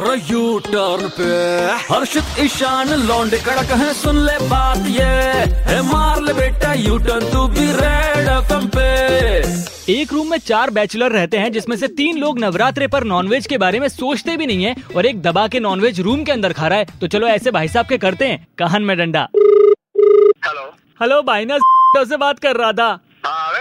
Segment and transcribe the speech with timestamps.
[0.00, 1.24] U turn पे।
[1.88, 5.04] हर्षित ईशान लौंडे कड़क है सुन ले बात ये।
[5.68, 10.70] है मार ले बेटा यू टर्न तू भी रेड एफएम पे। एक रूम में चार
[10.70, 14.46] बैचलर रहते हैं जिसमें से तीन लोग नवरात्रे पर नॉनवेज के बारे में सोचते भी
[14.46, 17.26] नहीं है और एक दबा के नॉनवेज रूम के अंदर खा रहा है। तो चलो
[17.26, 19.28] ऐसे भाई साहब के करते हैं। कहन में डंडा।
[20.46, 20.68] हेलो
[21.02, 21.58] हेलो भाई ना
[22.04, 22.88] से बात कर रहा था।
[23.26, 23.52] हाँ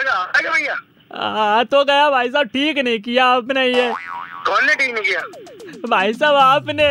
[1.16, 3.92] आ, तो गया भाई साहब ठीक नहीं किया आपने ये।
[4.46, 5.22] कौन ने ठीक नहीं किया?
[5.84, 6.86] भाई साहब आपने।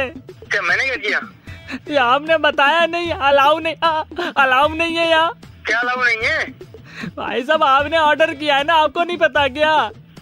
[0.51, 1.21] क्या मैंने क्या किया?
[1.91, 3.75] ये आपने बताया नहीं अलाउ नहीं
[4.37, 5.33] अलाउ नहीं है यहाँ।
[5.67, 6.45] क्या अलाउ नहीं है?
[7.17, 9.71] भाई साहब आपने ऑर्डर किया है ना आपको नहीं पता क्या?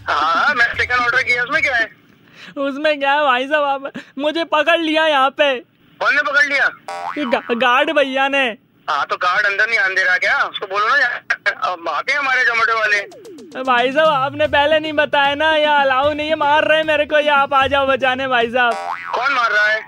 [0.08, 1.90] हाँ मैं सेकंड ऑर्डर किया उसमें क्या है?
[2.58, 5.54] उसमें क्या है भाई साहब आप मुझे पकड़ लिया यहाँ पे।
[6.00, 6.68] कौन ने पकड़ लिया?
[7.18, 8.46] गा, गार्ड भैया ने।
[8.88, 10.38] हाँ तो गार्ड अंदर नहीं आने दे रहा क्या?
[10.44, 10.94] उसको बोलो ना
[11.72, 13.00] अब आके हमारे जोमेटो वाले।
[13.50, 17.04] भाई साहब आपने पहले नहीं बताया ना ये अलाउ नहीं है मार रहे हैं मेरे
[17.06, 18.74] को ये आप आ जाओ बचाने भाई साहब।
[19.14, 19.80] कौन मार रहा है?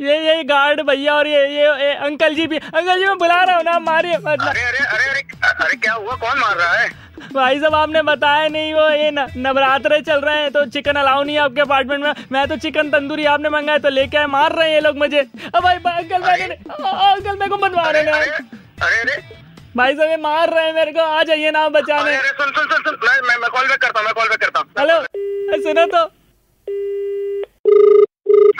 [0.00, 3.42] ये ये गार्ड भैया और ये, ये ये अंकल जी भी अंकल जी मैं बुला
[3.42, 5.20] रहा हूँ ना मारिए मतलब अरे अरे अरे अरे
[5.64, 6.14] अरे क्या हुआ?
[6.16, 6.88] कौन मार रहा है?
[7.34, 11.22] भाई साहब आपने बताया नहीं वो ये न, नवरात्रे चल रहे हैं तो चिकन अलाउ
[11.22, 14.52] नहीं है आपके अपार्टमेंट में। मैं तो चिकन तंदूरी आपने मंगाया तो लेके आए मार
[14.52, 18.12] रहे हैं ये लोग मुझे। अब भाई अंकल मैंने अंकल मेरे को बनवा रहे हैं।
[18.12, 19.29] अरे अरे
[19.76, 22.66] भाई साहब ये मार रहे हैं मेरे को आ जाइए ना बचाने। अरे सुन सुन
[22.68, 25.62] सुन सुन मैं मैं मैं कॉल बैक करता हूँ मैं कॉल बैक करता हूँ। हेलो
[25.62, 26.08] सुनो तो।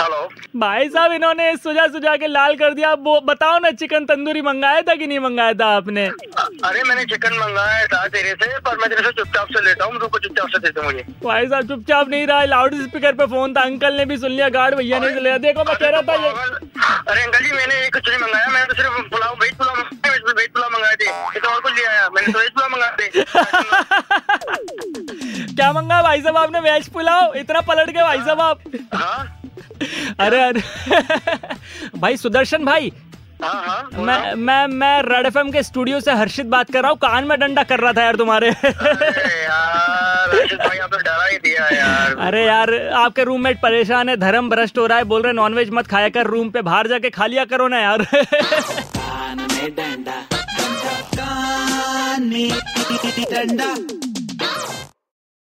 [0.00, 4.42] हेलो। भाई साहब इन्होंने सुझा सुझा के लाल कर दिया। वो बताओ ना चिकन तंदूरी
[4.42, 6.06] मंगाया था कि नहीं मंगाया था आपने?
[6.64, 9.98] अरे मैंने चिकन मंगाया था तेरे से पर मैं तेरे से चुपचाप से लेता हूँ
[10.00, 13.60] रुको चुपचाप से देते मुझे। भाई साहब चुपचाप नहीं रहा लाउड स्पीकर पे फ़ोन था
[13.62, 16.14] अंकल ने भी सुन लिया गार्ड भैया ने भी लिया। देखो मैं कह रहा था
[17.08, 18.90] अरे अंकल जी मैंने कुछ नहीं मंगाया मैंने तो सिर्फ़
[25.60, 27.34] क्या मंगा भाई साहब आपने वेज पुलाव?
[27.36, 28.58] इतना पलट गए भाई साहब आप।
[28.94, 29.40] हाँ।
[30.20, 30.60] अरे अरे।
[31.96, 32.92] भाई सुदर्शन भाई
[33.42, 36.98] हाँ हाँ मैं मैं मैं रेड एफ़ के स्टूडियो से हर्षित बात कर रहा हूँ।
[36.98, 41.68] कान में डंडा कर रहा था यार तुम्हारे। अरे यार अर्षित भाई आप डरा दिया
[41.76, 45.70] यार। अरे यार आपके रूममेट परेशान है धर्म भ्रष्ट हो रहा है बोल रहे नॉनवेज
[45.72, 50.20] मत खाया कर रूम पे बाहर जाके खा लिया करो ना यार। कान में डंडा।